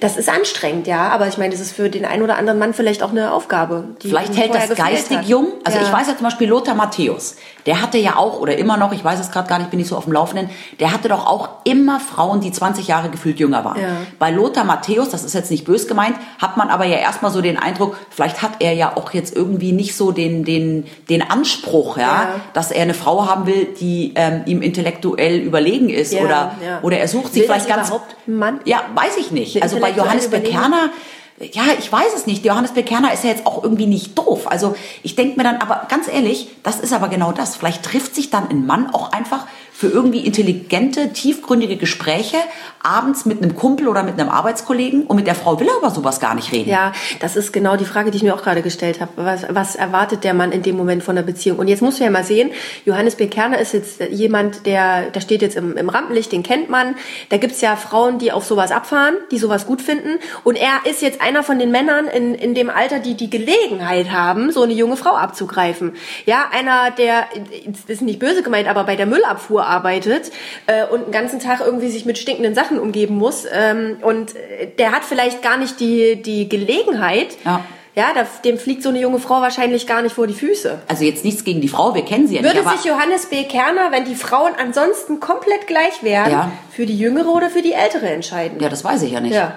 Das 0.00 0.16
ist 0.16 0.28
anstrengend, 0.28 0.86
ja. 0.86 1.08
Aber 1.08 1.26
ich 1.26 1.38
meine, 1.38 1.52
das 1.52 1.60
ist 1.60 1.72
für 1.72 1.88
den 1.88 2.04
einen 2.04 2.22
oder 2.22 2.36
anderen 2.36 2.58
Mann 2.58 2.74
vielleicht 2.74 3.02
auch 3.02 3.10
eine 3.10 3.32
Aufgabe. 3.32 3.84
Vielleicht 4.00 4.36
hält 4.36 4.54
das 4.54 4.74
geistig 4.74 5.18
hat. 5.18 5.24
jung. 5.26 5.48
Also 5.64 5.78
Ja. 5.78 5.84
ich 5.86 5.92
weiß 5.92 6.06
ja 6.08 6.16
zum 6.16 6.24
Beispiel 6.24 6.48
Lothar 6.48 6.74
Matthäus. 6.74 7.36
Der 7.64 7.80
hatte 7.80 7.98
ja 7.98 8.16
auch, 8.16 8.40
oder 8.40 8.56
immer 8.58 8.76
noch, 8.76 8.92
ich 8.92 9.02
weiß 9.02 9.18
es 9.18 9.30
gerade 9.30 9.48
gar 9.48 9.58
nicht, 9.58 9.70
bin 9.70 9.78
nicht 9.78 9.88
so 9.88 9.96
auf 9.96 10.04
dem 10.04 10.12
Laufenden, 10.12 10.50
der 10.78 10.92
hatte 10.92 11.08
doch 11.08 11.26
auch 11.26 11.48
immer 11.64 11.98
Frauen, 11.98 12.40
die 12.40 12.52
20 12.52 12.86
Jahre 12.88 13.08
gefühlt 13.08 13.40
jünger 13.40 13.64
waren. 13.64 13.80
Ja. 13.80 13.88
Bei 14.18 14.30
Lothar 14.30 14.64
Matthäus, 14.64 15.08
das 15.08 15.24
ist 15.24 15.34
jetzt 15.34 15.50
nicht 15.50 15.64
bös 15.64 15.88
gemeint, 15.88 16.14
hat 16.38 16.56
man 16.56 16.68
aber 16.68 16.84
ja 16.84 16.98
erstmal 16.98 17.30
so 17.32 17.40
den 17.40 17.58
Eindruck, 17.58 17.96
vielleicht 18.10 18.42
hat 18.42 18.52
er 18.60 18.72
ja 18.74 18.96
auch 18.96 19.12
jetzt 19.14 19.34
irgendwie 19.34 19.72
nicht 19.72 19.96
so 19.96 20.12
den, 20.12 20.44
den, 20.44 20.86
den 21.08 21.22
Anspruch, 21.22 21.85
ja, 21.96 22.02
Ja. 22.02 22.28
dass 22.52 22.70
er 22.70 22.82
eine 22.82 22.94
Frau 22.94 23.26
haben 23.26 23.46
will, 23.46 23.68
die 23.78 24.12
ähm, 24.16 24.42
ihm 24.46 24.62
intellektuell 24.62 25.38
überlegen 25.38 25.88
ist 25.90 26.12
Ja, 26.12 26.20
oder, 26.22 26.54
ja. 26.64 26.78
oder 26.82 26.98
er 26.98 27.08
sucht 27.08 27.32
sich 27.32 27.42
Will 27.42 27.48
vielleicht 27.48 27.68
ganz... 27.68 27.92
Mann? 28.26 28.60
Ja, 28.64 28.80
weiß 28.94 29.16
ich 29.18 29.30
nicht. 29.30 29.62
Also 29.62 29.78
bei 29.78 29.90
Johannes? 29.90 30.28
Bekerner 30.28 30.90
ja, 31.38 31.64
ich 31.78 31.92
weiß 31.92 32.14
es 32.14 32.26
nicht. 32.26 32.44
Johannes 32.46 32.72
Bekerner 32.72 33.12
ist 33.12 33.22
ja 33.22 33.30
jetzt 33.30 33.46
auch 33.46 33.62
irgendwie 33.62 33.86
nicht 33.86 34.16
doof. 34.16 34.50
Also 34.50 34.74
ich 35.02 35.16
denke 35.16 35.36
mir 35.36 35.42
dann, 35.42 35.56
aber 35.56 35.86
ganz 35.88 36.08
ehrlich, 36.08 36.48
das 36.62 36.80
ist 36.80 36.94
aber 36.94 37.08
genau 37.08 37.32
das. 37.32 37.56
Vielleicht 37.56 37.82
trifft 37.84 38.14
sich 38.14 38.30
dann 38.30 38.48
ein 38.48 38.64
Mann 38.64 38.88
auch 38.94 39.12
einfach 39.12 39.46
für 39.76 39.88
irgendwie 39.88 40.20
intelligente, 40.20 41.12
tiefgründige 41.12 41.76
Gespräche 41.76 42.38
abends 42.82 43.26
mit 43.26 43.42
einem 43.42 43.54
Kumpel 43.54 43.88
oder 43.88 44.04
mit 44.04 44.18
einem 44.18 44.30
Arbeitskollegen 44.30 45.02
und 45.02 45.16
mit 45.16 45.26
der 45.26 45.34
Frau 45.34 45.60
will 45.60 45.68
er 45.68 45.76
über 45.76 45.90
sowas 45.90 46.18
gar 46.18 46.34
nicht 46.34 46.50
reden. 46.50 46.70
Ja, 46.70 46.92
das 47.20 47.36
ist 47.36 47.52
genau 47.52 47.76
die 47.76 47.84
Frage, 47.84 48.10
die 48.10 48.16
ich 48.16 48.22
mir 48.22 48.34
auch 48.34 48.42
gerade 48.42 48.62
gestellt 48.62 49.02
habe. 49.02 49.12
Was, 49.16 49.44
was 49.50 49.76
erwartet 49.76 50.24
der 50.24 50.32
Mann 50.32 50.50
in 50.50 50.62
dem 50.62 50.78
Moment 50.78 51.02
von 51.02 51.14
der 51.14 51.24
Beziehung? 51.24 51.58
Und 51.58 51.68
jetzt 51.68 51.82
musst 51.82 52.00
du 52.00 52.04
ja 52.04 52.10
mal 52.10 52.24
sehen, 52.24 52.52
Johannes 52.86 53.16
B. 53.16 53.26
Kerner 53.26 53.58
ist 53.58 53.74
jetzt 53.74 54.00
jemand, 54.10 54.64
der, 54.64 55.10
der 55.10 55.20
steht 55.20 55.42
jetzt 55.42 55.56
im, 55.56 55.76
im 55.76 55.90
Rampenlicht, 55.90 56.32
den 56.32 56.42
kennt 56.42 56.70
man. 56.70 56.94
Da 57.28 57.36
gibt's 57.36 57.60
ja 57.60 57.76
Frauen, 57.76 58.18
die 58.18 58.32
auf 58.32 58.46
sowas 58.46 58.70
abfahren, 58.70 59.16
die 59.30 59.38
sowas 59.38 59.66
gut 59.66 59.82
finden. 59.82 60.18
Und 60.42 60.56
er 60.56 60.90
ist 60.90 61.02
jetzt 61.02 61.20
einer 61.20 61.42
von 61.42 61.58
den 61.58 61.70
Männern 61.70 62.06
in, 62.06 62.34
in 62.34 62.54
dem 62.54 62.70
Alter, 62.70 62.98
die 62.98 63.14
die 63.14 63.28
Gelegenheit 63.28 64.10
haben, 64.10 64.52
so 64.52 64.62
eine 64.62 64.72
junge 64.72 64.96
Frau 64.96 65.16
abzugreifen. 65.16 65.92
Ja, 66.24 66.46
einer, 66.50 66.92
der, 66.92 67.26
das 67.66 67.84
ist 67.88 68.00
nicht 68.00 68.20
böse 68.20 68.42
gemeint, 68.42 68.68
aber 68.68 68.84
bei 68.84 68.96
der 68.96 69.04
Müllabfuhr 69.04 69.65
arbeitet 69.66 70.30
äh, 70.66 70.86
und 70.86 71.06
den 71.06 71.12
ganzen 71.12 71.40
Tag 71.40 71.60
irgendwie 71.60 71.88
sich 71.90 72.04
mit 72.06 72.18
stinkenden 72.18 72.54
Sachen 72.54 72.78
umgeben 72.78 73.16
muss. 73.16 73.44
Ähm, 73.52 73.98
und 74.02 74.34
äh, 74.36 74.68
der 74.78 74.92
hat 74.92 75.04
vielleicht 75.04 75.42
gar 75.42 75.56
nicht 75.56 75.80
die, 75.80 76.22
die 76.22 76.48
Gelegenheit. 76.48 77.36
Ja. 77.44 77.60
Ja, 77.98 78.08
dem 78.44 78.58
fliegt 78.58 78.82
so 78.82 78.90
eine 78.90 79.00
junge 79.00 79.18
Frau 79.18 79.40
wahrscheinlich 79.40 79.86
gar 79.86 80.02
nicht 80.02 80.14
vor 80.14 80.26
die 80.26 80.34
Füße. 80.34 80.80
Also 80.86 81.02
jetzt 81.04 81.24
nichts 81.24 81.44
gegen 81.44 81.62
die 81.62 81.68
Frau, 81.68 81.94
wir 81.94 82.04
kennen 82.04 82.28
sie 82.28 82.34
ja 82.36 82.42
Würde 82.42 82.58
nicht. 82.58 82.66
Aber 82.66 82.76
sich 82.76 82.84
Johannes 82.84 83.24
B. 83.30 83.44
Kerner, 83.44 83.90
wenn 83.90 84.04
die 84.04 84.14
Frauen 84.14 84.52
ansonsten 84.62 85.18
komplett 85.18 85.66
gleich 85.66 86.02
wären, 86.02 86.30
Ja. 86.30 86.52
für 86.70 86.84
die 86.84 86.98
jüngere 86.98 87.28
oder 87.28 87.48
für 87.48 87.62
die 87.62 87.72
ältere 87.72 88.10
entscheiden? 88.10 88.60
ja, 88.60 88.68
das 88.68 88.84
weiß 88.84 89.00
ich 89.00 89.12
ja 89.12 89.20
nicht. 89.20 89.34
Ja. 89.34 89.54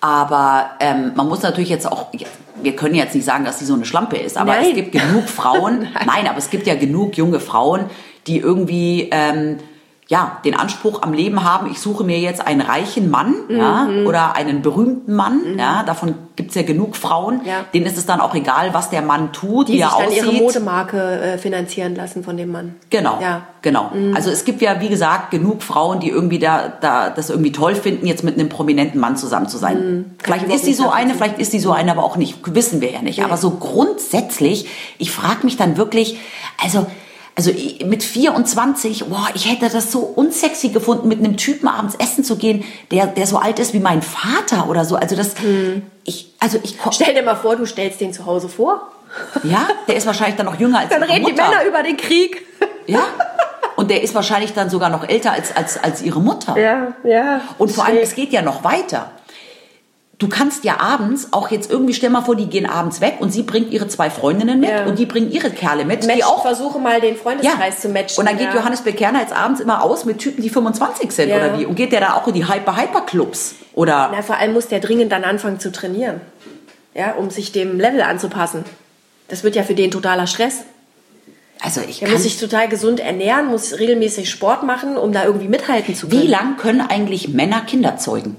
Aber 0.00 0.70
ähm, 0.80 1.12
man 1.14 1.28
muss 1.28 1.42
natürlich 1.42 1.68
jetzt 1.68 1.90
auch, 1.90 2.06
wir 2.62 2.76
können 2.76 2.94
jetzt 2.94 3.14
nicht 3.14 3.24
sagen, 3.24 3.44
dass 3.44 3.58
sie 3.58 3.64
so 3.66 3.74
eine 3.74 3.84
Schlampe 3.84 4.16
ist, 4.16 4.36
aber 4.38 4.52
Nein. 4.52 4.68
es 4.68 4.74
gibt 4.74 4.92
genug 4.92 5.28
Frauen, 5.28 5.88
nein. 6.06 6.26
aber 6.28 6.38
es 6.38 6.50
gibt 6.50 6.66
ja 6.66 6.74
genug 6.74 7.16
junge 7.18 7.40
Frauen, 7.40 7.90
die 8.28 8.38
irgendwie 8.38 9.08
ähm, 9.10 9.56
ja 10.10 10.38
den 10.42 10.54
Anspruch 10.54 11.02
am 11.02 11.12
Leben 11.12 11.44
haben, 11.44 11.70
ich 11.70 11.80
suche 11.80 12.02
mir 12.02 12.18
jetzt 12.18 12.40
einen 12.46 12.62
reichen 12.62 13.10
Mann 13.10 13.34
ja, 13.50 13.84
Mhm. 13.84 14.06
oder 14.06 14.34
einen 14.36 14.62
berühmten 14.62 15.14
Mann. 15.14 15.42
Ja, 15.58 15.82
davon 15.82 16.14
gibt's 16.34 16.54
ja 16.54 16.62
genug 16.62 16.96
Frauen. 16.96 17.42
Ja. 17.44 17.64
Denen 17.74 17.84
ist 17.84 17.98
es 17.98 18.06
dann 18.06 18.20
auch 18.22 18.34
egal, 18.34 18.72
was 18.72 18.88
der 18.88 19.02
Mann 19.02 19.32
tut, 19.34 19.68
Die 19.68 19.72
wie 19.74 19.76
sich 19.82 19.84
er 19.84 19.90
dann 19.98 20.06
aussieht. 20.08 20.22
ihre 20.24 20.32
Modemarke 20.42 20.98
äh, 21.20 21.36
finanzieren 21.36 21.94
lassen 21.94 22.24
von 22.24 22.38
dem 22.38 22.50
Mann. 22.52 22.76
Genau, 22.88 23.18
Ja. 23.20 23.36
Mhm. 23.36 23.42
genau. 23.60 23.92
Also 24.14 24.30
es 24.30 24.46
gibt 24.46 24.62
ja, 24.62 24.80
wie 24.80 24.88
gesagt, 24.88 25.30
genug 25.30 25.62
Frauen, 25.62 26.00
die 26.00 26.08
irgendwie 26.08 26.38
da, 26.38 26.72
da 26.80 27.10
das 27.10 27.28
irgendwie 27.28 27.52
toll 27.52 27.74
finden, 27.74 28.06
jetzt 28.06 28.24
mit 28.24 28.38
einem 28.38 28.48
prominenten 28.48 28.98
Mann 28.98 29.18
zusammen 29.18 29.48
zu 29.48 29.58
sein. 29.58 29.76
Mhm. 29.78 30.04
Vielleicht 30.24 30.46
ich 30.48 30.54
ist 30.54 30.64
sie 30.64 30.72
so 30.72 30.88
eine, 30.88 31.12
vielleicht 31.16 31.38
ist 31.38 31.50
sie 31.50 31.60
so 31.60 31.72
eine, 31.72 31.90
aber 31.90 32.02
auch 32.04 32.16
nicht. 32.16 32.38
Wissen 32.54 32.80
wir 32.80 32.90
ja 32.92 33.02
nicht. 33.02 33.22
Aber 33.22 33.36
so 33.36 33.50
grundsätzlich, 33.50 34.66
ich 34.96 35.10
frage 35.10 35.44
mich 35.44 35.58
dann 35.58 35.76
wirklich, 35.76 36.16
also 36.64 36.86
also 37.38 37.52
mit 37.86 38.02
24, 38.02 39.04
boah, 39.04 39.28
ich 39.32 39.48
hätte 39.48 39.68
das 39.68 39.92
so 39.92 40.00
unsexy 40.00 40.70
gefunden, 40.70 41.06
mit 41.06 41.20
einem 41.20 41.36
Typen 41.36 41.68
abends 41.68 41.94
essen 41.94 42.24
zu 42.24 42.34
gehen, 42.34 42.64
der, 42.90 43.06
der 43.06 43.28
so 43.28 43.38
alt 43.38 43.60
ist 43.60 43.72
wie 43.74 43.78
mein 43.78 44.02
Vater 44.02 44.68
oder 44.68 44.84
so. 44.84 44.96
Also 44.96 45.14
das, 45.14 45.36
ich, 46.02 46.34
also 46.40 46.58
ich, 46.64 46.76
Stell 46.90 47.14
dir 47.14 47.22
mal 47.22 47.36
vor, 47.36 47.54
du 47.54 47.64
stellst 47.64 48.00
den 48.00 48.12
zu 48.12 48.26
Hause 48.26 48.48
vor. 48.48 48.90
ja, 49.44 49.68
der 49.86 49.94
ist 49.94 50.04
wahrscheinlich 50.08 50.34
dann 50.34 50.46
noch 50.46 50.58
jünger 50.58 50.80
als 50.80 50.88
Dann 50.88 51.04
reden 51.04 51.26
die 51.26 51.30
Mutter. 51.30 51.48
Männer 51.48 51.64
über 51.64 51.84
den 51.84 51.96
Krieg. 51.96 52.44
Ja. 52.88 53.04
Und 53.76 53.88
der 53.92 54.02
ist 54.02 54.16
wahrscheinlich 54.16 54.52
dann 54.54 54.68
sogar 54.68 54.90
noch 54.90 55.08
älter 55.08 55.30
als, 55.30 55.54
als, 55.54 55.80
als 55.80 56.02
ihre 56.02 56.20
Mutter. 56.20 56.58
Ja, 56.58 56.88
ja. 57.04 57.42
Und 57.58 57.70
vor 57.70 57.84
allem, 57.84 57.98
es 57.98 58.16
geht 58.16 58.32
ja 58.32 58.42
noch 58.42 58.64
weiter. 58.64 59.12
Du 60.18 60.28
kannst 60.28 60.64
ja 60.64 60.80
abends 60.80 61.28
auch 61.32 61.48
jetzt 61.52 61.70
irgendwie, 61.70 61.94
stell 61.94 62.10
mal 62.10 62.22
vor, 62.22 62.34
die 62.34 62.46
gehen 62.46 62.66
abends 62.66 63.00
weg 63.00 63.18
und 63.20 63.30
sie 63.32 63.44
bringt 63.44 63.70
ihre 63.72 63.86
zwei 63.86 64.10
Freundinnen 64.10 64.58
mit 64.58 64.68
Ja. 64.68 64.84
und 64.86 64.98
die 64.98 65.06
bringen 65.06 65.30
ihre 65.30 65.50
Kerle 65.50 65.84
mit, 65.84 66.04
Match, 66.04 66.16
die 66.16 66.24
auch 66.24 66.42
versuche 66.42 66.80
mal 66.80 67.00
den 67.00 67.14
ja. 67.14 67.20
Freundeskreis 67.20 67.80
zu 67.80 67.88
matchen. 67.88 68.18
Und 68.18 68.28
dann 68.28 68.36
geht 68.36 68.48
ja. 68.48 68.56
Johannes 68.56 68.80
Bekerner 68.80 69.20
jetzt 69.20 69.32
abends 69.32 69.60
immer 69.60 69.84
aus 69.84 70.04
mit 70.04 70.18
Typen, 70.18 70.42
die 70.42 70.50
25 70.50 71.12
sind 71.12 71.28
Ja. 71.28 71.36
oder 71.36 71.56
wie? 71.58 71.66
Und 71.66 71.76
geht 71.76 71.92
der 71.92 72.00
dann 72.00 72.12
auch 72.12 72.26
in 72.26 72.34
die 72.34 72.48
Hyper-Hyper-Clubs? 72.48 73.54
Oder 73.74 74.10
Na, 74.12 74.22
vor 74.22 74.36
allem 74.38 74.54
muss 74.54 74.66
der 74.66 74.80
dringend 74.80 75.12
dann 75.12 75.22
anfangen 75.22 75.60
zu 75.60 75.70
trainieren. 75.70 76.20
Ja, 76.94 77.12
um 77.12 77.30
sich 77.30 77.52
dem 77.52 77.78
Level 77.78 78.02
anzupassen. 78.02 78.64
Das 79.28 79.44
wird 79.44 79.54
ja 79.54 79.62
für 79.62 79.74
den 79.76 79.92
totaler 79.92 80.26
Stress. 80.26 80.62
also 81.60 81.80
ich 81.88 82.02
Er 82.02 82.08
kann 82.08 82.14
muss 82.14 82.24
sich 82.24 82.40
total 82.40 82.68
gesund 82.68 82.98
ernähren, 82.98 83.46
muss 83.46 83.78
regelmäßig 83.78 84.28
Sport 84.30 84.64
machen, 84.64 84.96
um 84.96 85.12
da 85.12 85.24
irgendwie 85.24 85.46
mithalten 85.46 85.94
zu 85.94 86.08
können. 86.08 86.22
Wie 86.22 86.26
lang 86.26 86.56
können 86.56 86.80
eigentlich 86.80 87.28
Männer 87.28 87.60
Kinder 87.60 87.96
zeugen? 87.98 88.34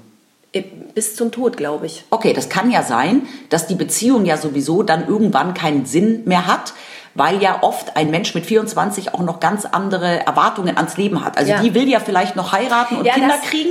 Bis 1.00 1.16
zum 1.16 1.32
Tod, 1.32 1.56
glaube 1.56 1.86
ich. 1.86 2.04
Okay, 2.10 2.34
das 2.34 2.50
kann 2.50 2.70
ja 2.72 2.84
sein, 2.84 3.22
dass 3.48 3.68
die 3.68 3.76
Beziehung 3.76 4.26
ja 4.26 4.36
sowieso 4.36 4.84
dann 4.84 5.08
irgendwann 5.08 5.54
keinen 5.54 5.86
Sinn 5.86 6.24
mehr 6.26 6.46
hat, 6.46 6.74
weil 7.16 7.42
ja 7.42 7.60
oft 7.62 7.96
ein 7.96 8.12
Mensch 8.12 8.36
mit 8.36 8.46
24 8.46 9.14
auch 9.14 9.22
noch 9.22 9.40
ganz 9.40 9.64
andere 9.64 10.26
Erwartungen 10.28 10.76
ans 10.76 10.98
Leben 10.98 11.24
hat. 11.24 11.38
Also 11.38 11.52
Ja. 11.54 11.62
die 11.62 11.74
will 11.74 11.88
ja 11.88 12.02
vielleicht 12.02 12.36
noch 12.36 12.52
heiraten 12.52 12.98
und 12.98 13.06
Ja, 13.06 13.14
Kinder 13.14 13.36
kriegen. 13.50 13.70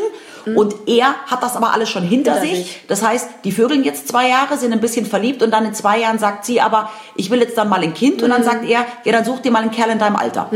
Und 0.57 0.75
er 0.87 1.17
hat 1.27 1.43
das 1.43 1.55
aber 1.55 1.75
alles 1.75 1.91
schon 1.91 2.03
hinter, 2.03 2.33
Hinter 2.41 2.47
sich. 2.47 2.57
sich. 2.67 2.81
Das 2.89 3.03
heißt, 3.03 3.29
die 3.45 3.53
vögeln 3.53 3.85
jetzt 3.85 4.09
zwei 4.09 4.31
Jahre, 4.31 4.57
sind 4.57 4.73
ein 4.73 4.81
bisschen 4.81 5.05
verliebt 5.05 5.43
und 5.43 5.51
dann 5.51 5.67
in 5.67 5.75
zwei 5.75 5.99
Jahren 5.99 6.19
sagt 6.19 6.47
sie 6.47 6.63
aber, 6.63 6.89
ich 7.15 7.29
will 7.31 7.41
jetzt 7.41 7.59
dann 7.59 7.69
mal 7.69 7.83
ein 7.83 7.93
Kind. 7.93 8.23
Und 8.23 8.31
dann 8.31 8.43
sagt 8.43 8.65
er, 8.65 8.87
ja, 9.05 9.13
dann 9.13 9.27
such 9.27 9.41
dir 9.41 9.51
mal 9.53 9.61
einen 9.61 9.71
Kerl 9.71 9.91
in 9.91 9.99
deinem 9.99 10.17
Alter. 10.17 10.49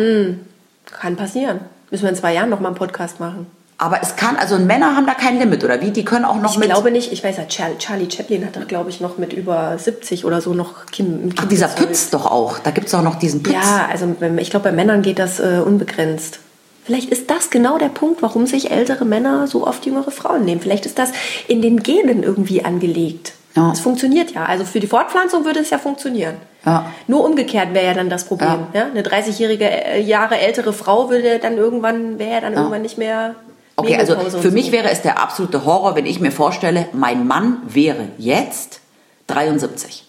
Kann 0.90 1.16
passieren. 1.16 1.60
Müssen 1.90 2.04
wir 2.04 2.08
in 2.08 2.16
zwei 2.16 2.32
Jahren 2.32 2.48
noch 2.48 2.60
mal 2.60 2.68
einen 2.68 2.76
Podcast 2.78 3.20
machen. 3.20 3.46
Aber 3.82 4.00
es 4.00 4.14
kann, 4.14 4.36
also 4.36 4.60
Männer 4.60 4.94
haben 4.94 5.06
da 5.06 5.14
kein 5.14 5.40
Limit, 5.40 5.64
oder 5.64 5.80
wie? 5.80 5.90
Die 5.90 6.04
können 6.04 6.24
auch 6.24 6.36
noch 6.36 6.52
Ich 6.52 6.58
mit... 6.58 6.68
glaube 6.68 6.92
nicht, 6.92 7.10
ich 7.12 7.24
weiß 7.24 7.36
ja, 7.38 7.46
Charlie, 7.48 8.08
Chaplin 8.08 8.46
hat 8.46 8.54
doch, 8.54 8.68
glaube 8.68 8.90
ich, 8.90 9.00
noch 9.00 9.18
mit 9.18 9.32
über 9.32 9.76
70 9.76 10.24
oder 10.24 10.40
so 10.40 10.54
noch 10.54 10.86
Kind. 10.86 11.24
ein 11.26 11.34
Ach, 11.36 11.46
dieser. 11.46 11.66
Pütz 11.66 12.08
doch 12.10 12.26
auch. 12.26 12.60
Da 12.60 12.70
gibt's 12.70 12.94
auch 12.94 13.02
noch 13.02 13.16
diesen 13.16 13.42
Pütz. 13.42 13.54
Ja, 13.54 13.88
also 13.90 14.06
ich 14.36 14.50
glaube, 14.50 14.68
bei 14.68 14.72
Männern 14.72 15.02
geht 15.02 15.18
das 15.18 15.40
äh, 15.40 15.60
unbegrenzt. 15.66 16.38
Vielleicht 16.84 17.10
ist 17.10 17.28
das 17.28 17.50
genau 17.50 17.76
der 17.76 17.88
Punkt, 17.88 18.22
warum 18.22 18.46
sich 18.46 18.70
ältere 18.70 19.04
Männer 19.04 19.48
so 19.48 19.66
oft 19.66 19.84
jüngere 19.84 20.12
Frauen 20.12 20.44
nehmen. 20.44 20.60
Vielleicht 20.60 20.86
ist 20.86 21.00
das 21.00 21.10
in 21.48 21.60
den 21.60 21.82
Genen 21.82 22.22
irgendwie 22.22 22.64
angelegt. 22.64 23.32
Ja. 23.56 23.72
Es 23.72 23.80
funktioniert 23.80 24.30
ja. 24.30 24.44
Also 24.44 24.64
für 24.64 24.78
die 24.78 24.86
Fortpflanzung 24.86 25.44
würde 25.44 25.58
es 25.58 25.70
ja 25.70 25.78
funktionieren. 25.78 26.36
Ja. 26.64 26.86
Nur 27.08 27.24
umgekehrt 27.24 27.74
wäre 27.74 27.86
ja 27.86 27.94
dann 27.94 28.10
das 28.10 28.24
Problem. 28.24 28.68
Ja. 28.74 28.84
Eine 28.84 29.02
30-jährige 29.02 29.68
äh, 29.68 30.00
Jahre 30.00 30.38
ältere 30.38 30.72
Frau 30.72 31.10
würde 31.10 31.40
dann 31.40 31.56
irgendwann, 31.56 32.20
wäre 32.20 32.30
ja 32.30 32.40
dann 32.40 32.54
irgendwann 32.54 32.82
nicht 32.82 32.96
mehr. 32.96 33.34
Okay, 33.82 33.96
also 33.96 34.16
für 34.16 34.50
so. 34.50 34.50
mich 34.50 34.72
wäre 34.72 34.90
es 34.90 35.02
der 35.02 35.18
absolute 35.18 35.64
Horror, 35.64 35.96
wenn 35.96 36.06
ich 36.06 36.20
mir 36.20 36.32
vorstelle, 36.32 36.86
mein 36.92 37.26
Mann 37.26 37.58
wäre 37.66 38.08
jetzt 38.18 38.80
73. 39.26 40.04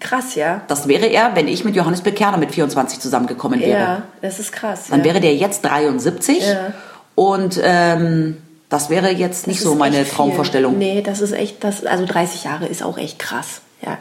Krass, 0.00 0.34
ja. 0.34 0.62
Das 0.68 0.88
wäre 0.88 1.06
er, 1.06 1.36
wenn 1.36 1.46
ich 1.46 1.64
mit 1.64 1.76
Johannes 1.76 2.00
Bekerner 2.00 2.38
mit 2.38 2.52
24 2.52 3.00
zusammengekommen 3.00 3.60
wäre. 3.60 3.78
Ja, 3.78 4.02
das 4.22 4.38
ist 4.38 4.52
krass. 4.52 4.86
Dann 4.88 5.00
ja. 5.00 5.04
wäre 5.04 5.20
der 5.20 5.34
jetzt 5.34 5.62
73 5.64 6.42
Ja. 6.46 6.72
und 7.14 7.60
ähm, 7.62 8.38
das 8.70 8.88
wäre 8.88 9.10
jetzt 9.10 9.46
nicht 9.46 9.60
Das 9.60 9.64
so 9.64 9.74
meine 9.74 9.98
echt 9.98 10.08
viel. 10.08 10.16
Traumvorstellung. 10.16 10.78
Nee, 10.78 11.02
das 11.02 11.20
ist 11.20 11.32
echt, 11.32 11.62
das, 11.64 11.84
also 11.84 12.06
30 12.06 12.44
Jahre 12.44 12.66
ist 12.66 12.82
auch 12.82 12.96
echt 12.96 13.18
krass. 13.18 13.60
Ja. 13.82 13.98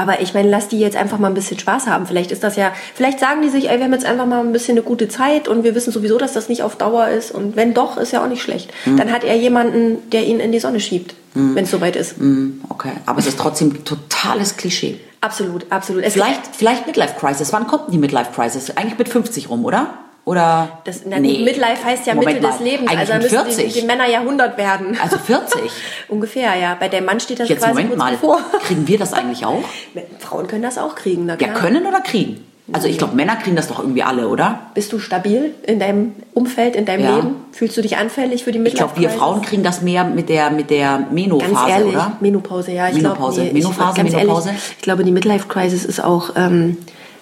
Aber 0.00 0.22
ich 0.22 0.32
meine, 0.32 0.48
lass 0.48 0.68
die 0.68 0.80
jetzt 0.80 0.96
einfach 0.96 1.18
mal 1.18 1.28
ein 1.28 1.34
bisschen 1.34 1.58
Spaß 1.58 1.86
haben. 1.86 2.06
Vielleicht 2.06 2.32
ist 2.32 2.42
das 2.42 2.56
ja, 2.56 2.72
vielleicht 2.94 3.20
sagen 3.20 3.42
die 3.42 3.50
sich, 3.50 3.68
ey, 3.68 3.76
wir 3.76 3.84
haben 3.84 3.92
jetzt 3.92 4.06
einfach 4.06 4.24
mal 4.24 4.40
ein 4.40 4.50
bisschen 4.50 4.78
eine 4.78 4.82
gute 4.82 5.08
Zeit 5.08 5.46
und 5.46 5.62
wir 5.62 5.74
wissen 5.74 5.92
sowieso, 5.92 6.16
dass 6.16 6.32
das 6.32 6.48
nicht 6.48 6.62
auf 6.62 6.76
Dauer 6.76 7.08
ist. 7.08 7.32
Und 7.32 7.54
wenn 7.54 7.74
doch, 7.74 7.98
ist 7.98 8.12
ja 8.12 8.24
auch 8.24 8.28
nicht 8.28 8.40
schlecht. 8.40 8.72
Mhm. 8.86 8.96
Dann 8.96 9.12
hat 9.12 9.24
er 9.24 9.36
jemanden, 9.36 10.10
der 10.10 10.24
ihn 10.24 10.40
in 10.40 10.52
die 10.52 10.58
Sonne 10.58 10.80
schiebt, 10.80 11.14
wenn 11.34 11.64
es 11.64 11.70
soweit 11.70 11.96
ist. 11.96 12.16
Hm, 12.16 12.62
Okay, 12.70 12.92
aber 13.04 13.18
es 13.18 13.26
ist 13.26 13.38
trotzdem 13.38 13.84
totales 13.84 14.56
Klischee. 14.56 14.98
Absolut, 15.20 15.66
absolut. 15.68 16.02
Es 16.02 16.14
Vielleicht, 16.14 16.40
vielleicht 16.56 16.86
Midlife 16.86 17.14
Crisis. 17.20 17.52
Wann 17.52 17.66
kommt 17.66 17.88
denn 17.88 17.92
die 17.92 17.98
Midlife 17.98 18.30
Crisis? 18.34 18.70
Eigentlich 18.70 18.98
mit 18.98 19.10
50 19.10 19.50
rum, 19.50 19.66
oder? 19.66 19.98
Oder? 20.24 20.80
Das, 20.84 21.02
na, 21.06 21.18
Midlife 21.18 21.84
heißt 21.84 22.06
ja 22.06 22.14
Moment 22.14 22.40
Mitte 22.40 22.46
des 22.48 22.60
mal. 22.60 22.64
Lebens. 22.64 22.88
Eigentlich 22.90 22.98
also 23.00 23.12
dann 23.12 23.22
mit 23.22 23.32
müssen 23.32 23.44
die, 23.48 23.54
40. 23.54 23.80
die 23.80 23.86
Männer 23.86 24.06
ja 24.08 24.20
100 24.20 24.58
werden. 24.58 24.98
Also 25.02 25.16
40? 25.18 25.60
Ungefähr, 26.08 26.54
ja. 26.56 26.76
Bei 26.78 26.88
der 26.88 27.02
Mann 27.02 27.20
steht 27.20 27.40
das 27.40 27.48
Jetzt 27.48 27.60
quasi 27.60 27.72
Moment 27.82 27.88
kurz 27.90 27.98
mal. 27.98 28.12
bevor. 28.12 28.40
Kriegen 28.62 28.86
wir 28.86 28.98
das 28.98 29.12
eigentlich 29.12 29.44
auch? 29.44 29.62
Frauen 30.20 30.46
können 30.46 30.62
das 30.62 30.78
auch 30.78 30.94
kriegen, 30.94 31.26
na 31.26 31.32
Ja, 31.40 31.48
klar. 31.48 31.54
können 31.54 31.86
oder 31.86 32.00
kriegen? 32.00 32.44
Also 32.72 32.86
ich 32.86 32.98
glaube, 32.98 33.16
Männer 33.16 33.34
kriegen 33.34 33.56
das 33.56 33.66
doch 33.66 33.80
irgendwie 33.80 34.04
alle, 34.04 34.28
oder? 34.28 34.60
Bist 34.74 34.92
du 34.92 35.00
stabil 35.00 35.52
in 35.66 35.80
deinem 35.80 36.12
Umfeld, 36.34 36.76
in 36.76 36.84
deinem 36.84 37.02
Ja. 37.04 37.16
Leben? 37.16 37.34
Fühlst 37.50 37.76
du 37.76 37.82
dich 37.82 37.96
anfällig 37.96 38.44
für 38.44 38.52
die 38.52 38.58
Ich 38.58 38.62
Midlife 38.62 38.86
glaube, 38.94 39.00
wir? 39.00 39.10
Frauen 39.10 39.42
kriegen 39.42 39.64
das 39.64 39.82
mehr 39.82 40.04
mit 40.04 40.28
der 40.28 40.50
mit 40.50 40.70
der 40.70 40.98
Ganz 40.98 41.10
Menophase, 41.10 41.70
ehrlich, 41.70 41.94
oder? 41.94 42.12
Menopause, 42.20 42.70
ja. 42.70 42.88
Ich 42.88 42.94
Menopause, 42.94 43.40
glaub, 43.40 43.52
nee, 43.54 43.58
Menophase, 43.58 43.90
ich, 43.90 43.96
ganz 43.96 44.12
Menopause? 44.14 44.48
Ehrlich, 44.50 44.62
ich 44.76 44.82
glaube, 44.82 45.02
die 45.04 45.10
Midlife 45.10 45.48
Crisis 45.48 45.84
ist 45.84 46.04
auch, 46.04 46.30
ähm, 46.36 46.76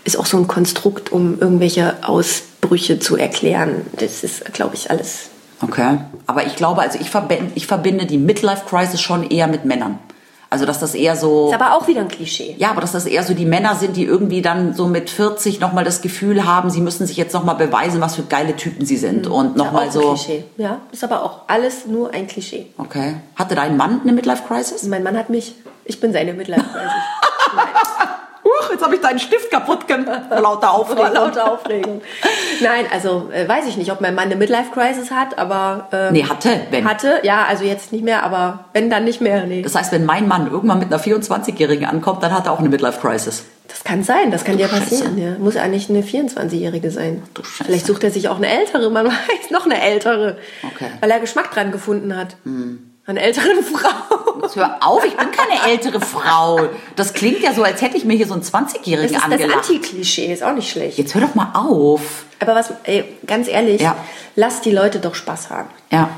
ist 0.05 0.19
auch 0.19 0.27
so 0.27 0.37
ein 0.37 0.49
Konstrukt, 0.49 1.13
um 1.13 1.41
irgendwelche 1.41 1.95
Ausbrüche 2.63 2.99
zu 2.99 3.17
erklären. 3.17 3.87
Das 3.99 4.25
ist, 4.25 4.53
glaube 4.53 4.75
ich, 4.75 4.91
alles. 4.91 5.31
Okay. 5.63 5.99
Aber 6.27 6.47
ich 6.47 6.57
glaube, 6.57 6.83
also 6.83 6.99
ich 7.01 7.11
verbinde, 7.11 7.53
ich 7.55 7.67
verbinde 7.67 8.07
die 8.07 8.19
Midlife 8.19 8.65
Crisis 8.69 9.01
schon 9.01 9.29
eher 9.29 9.47
mit 9.47 9.65
Männern. 9.65 9.99
Also 10.51 10.65
dass 10.65 10.79
das 10.81 10.95
eher 10.95 11.15
so 11.15 11.49
Ist 11.49 11.55
aber 11.61 11.75
auch 11.77 11.89
wieder 11.89 12.01
ein 12.01 12.09
Klischee. 12.09 12.55
Ja, 12.59 12.71
aber 12.71 12.81
dass 12.81 12.93
das 12.93 13.05
eher 13.05 13.23
so 13.23 13.35
die 13.35 13.45
Männer 13.45 13.75
sind, 13.75 13.97
die 13.97 14.05
irgendwie 14.05 14.41
dann 14.41 14.73
so 14.73 14.87
mit 14.87 15.11
40 15.11 15.61
nochmal 15.61 15.85
das 15.85 16.01
Gefühl 16.01 16.47
haben, 16.47 16.71
sie 16.71 16.81
müssen 16.81 17.07
sich 17.07 17.19
jetzt 17.19 17.35
nochmal 17.35 17.57
beweisen, 17.57 18.01
was 18.01 18.15
für 18.17 18.23
geile 18.23 18.57
Typen 18.57 18.87
sie 18.87 18.97
sind. 18.97 19.27
Und 19.27 19.49
Ist 19.49 19.57
nochmal 19.57 19.91
so. 19.91 20.11
ein 20.11 20.15
Klischee. 20.17 20.45
Ja, 20.57 20.81
ist 20.91 21.05
aber 21.05 21.23
auch 21.23 21.41
alles 21.49 21.87
nur 21.87 22.15
ein 22.15 22.27
Klischee. 22.29 22.67
Okay. 22.79 23.17
Hatte 23.37 23.57
dein 23.57 23.77
Mann 23.77 24.01
eine 24.03 24.13
Midlife 24.13 24.43
Crisis? 24.49 24.85
Mein 24.85 25.03
Mann 25.03 25.19
hat 25.19 25.29
mich. 25.29 25.55
Ich 25.85 26.01
bin 26.01 26.13
seine 26.15 26.33
Midlife 26.33 26.65
Crisis. 26.73 26.93
Huch, 27.53 28.07
jetzt 28.71 28.83
habe 28.85 28.95
ich 28.95 29.01
deinen 29.01 29.19
Stift 29.19 29.51
kaputt 29.51 29.87
gemacht. 29.89 30.23
Lauter 30.31 30.73
Aufregung. 30.73 31.13
Lauter 31.15 31.53
Aufregung. 31.53 32.01
Nein, 32.61 32.87
also 32.93 33.29
äh, 33.33 33.49
weiß 33.49 33.67
ich 33.67 33.77
nicht, 33.77 33.91
ob 33.93 34.01
mein 34.01 34.15
Mann 34.15 34.25
eine 34.27 34.37
Midlife 34.37 34.71
Crisis 34.73 35.11
hat, 35.11 35.39
aber 35.39 35.89
ähm, 35.93 36.13
Nee, 36.13 36.25
hatte, 36.25 36.61
wenn. 36.71 36.89
hatte, 36.89 37.21
ja, 37.23 37.45
also 37.49 37.65
jetzt 37.65 37.93
nicht 37.93 38.05
mehr, 38.05 38.23
aber 38.23 38.65
wenn 38.73 38.91
dann 38.91 39.05
nicht 39.05 39.21
mehr, 39.21 39.47
nee. 39.47 39.63
Das 39.63 39.75
heißt, 39.75 39.93
wenn 39.93 40.05
mein 40.05 40.29
Mann 40.29 40.51
irgendwann 40.51 40.79
mit 40.79 40.93
einer 40.93 41.03
24-Jährigen 41.03 41.87
ankommt, 41.87 42.23
dann 42.23 42.33
hat 42.35 42.47
er 42.47 42.53
auch 42.53 42.59
eine 42.61 42.69
Midlife 42.69 43.01
Crisis. 43.01 43.45
Das 43.69 43.85
kann 43.85 44.03
sein, 44.03 44.31
das 44.31 44.45
kann 44.45 44.57
dir 44.57 44.67
Scheiße. 44.69 44.83
passieren. 44.83 45.19
Ja. 45.19 45.33
Muss 45.39 45.57
eigentlich 45.57 45.91
eine 45.91 46.01
24-Jährige 46.03 46.91
sein. 46.91 47.23
Du. 47.35 47.43
Vielleicht 47.43 47.85
sucht 47.87 48.03
er 48.03 48.11
sich 48.11 48.29
auch 48.31 48.37
eine 48.39 48.49
ältere, 48.49 48.91
man 48.91 49.07
weiß, 49.09 49.51
noch 49.51 49.67
eine 49.67 49.81
ältere. 49.83 50.39
Okay. 50.63 50.87
Weil 51.01 51.11
er 51.11 51.21
Geschmack 51.21 51.51
dran 51.53 51.71
gefunden 51.71 52.17
hat. 52.17 52.37
Eine 53.07 53.21
ältere 53.21 53.63
Frau. 53.63 54.18
Jetzt 54.49 54.57
hör 54.57 54.77
auf, 54.81 55.05
ich 55.05 55.15
bin 55.15 55.27
keine 55.31 55.71
ältere 55.71 56.01
Frau. 56.01 56.61
Das 56.97 57.13
klingt 57.13 57.41
ja 57.43 57.53
so, 57.53 57.63
als 57.63 57.83
hätte 57.83 57.99
ich 57.99 58.05
mir 58.07 58.17
hier 58.17 58.27
so 58.27 58.33
einen 58.33 58.41
Das 58.43 58.53
20-Jährigen 58.55 59.05
ist 59.15 59.15
das 59.17 59.25
angelacht. 59.25 59.57
Anti-Klischee, 59.71 60.33
ist 60.33 60.43
auch 60.43 60.55
nicht 60.55 60.71
schlecht. 60.71 60.97
Jetzt 60.97 61.15
hör 61.15 61.21
doch 61.21 61.35
mal 61.35 61.51
auf. 61.55 62.25
Aber 62.41 62.55
was, 62.55 62.73
ey, 62.85 63.05
ganz 63.27 63.47
ehrlich, 63.49 63.83
Ja. 63.83 63.97
lass 64.37 64.63
die 64.63 64.71
Leute 64.71 65.01
doch 65.01 65.15
Spaß 65.15 65.51
haben. 65.51 65.69
Ja. 65.93 66.09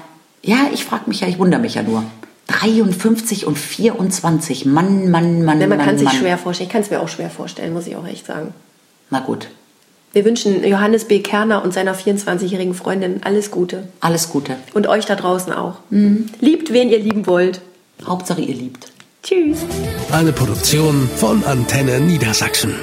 Ja, 0.42 0.56
ich 0.72 0.84
frage 0.84 1.02
mich 1.06 1.20
ja, 1.20 1.28
ich 1.28 1.38
wundere 1.40 1.60
mich 1.60 1.74
ja 1.74 1.82
nur. 1.82 2.04
53 2.46 3.46
und 3.46 3.58
24. 3.58 4.64
Mann, 4.66 5.10
Mann, 5.10 5.44
Mann, 5.44 5.58
Ne, 5.58 5.66
man 5.66 5.78
Mann, 5.78 5.86
kann 5.86 5.98
sich 5.98 6.06
Mann. 6.06 6.16
schwer 6.16 6.38
vorstellen. 6.38 6.68
Ich 6.68 6.72
kann 6.72 6.82
es 6.82 6.90
mir 6.90 7.00
auch 7.00 7.08
schwer 7.08 7.30
vorstellen, 7.30 7.72
muss 7.72 7.86
ich 7.88 7.96
auch 7.96 8.06
echt 8.06 8.26
sagen. 8.26 8.54
Na 9.10 9.20
gut. 9.20 9.48
Wir 10.12 10.24
wünschen 10.24 10.64
Johannes 10.64 11.04
B. 11.06 11.20
Kerner 11.20 11.62
und 11.64 11.72
seiner 11.72 11.94
24-jährigen 11.94 12.74
Freundin 12.74 13.20
alles 13.24 13.50
Gute. 13.50 13.88
Alles 14.00 14.28
Gute. 14.30 14.56
Und 14.74 14.86
euch 14.88 15.04
da 15.06 15.14
draußen 15.14 15.52
auch. 15.52 15.74
Liebt, 15.90 16.72
wen 16.72 16.88
ihr 16.90 16.98
lieben 17.00 17.26
wollt. 17.26 17.60
Hauptsache 18.06 18.40
ihr 18.40 18.54
liebt. 18.54 18.92
Tschüss. 19.22 19.58
Eine 20.12 20.32
Produktion 20.32 21.08
von 21.16 21.44
Antenne 21.44 22.00
Niedersachsen. 22.00 22.74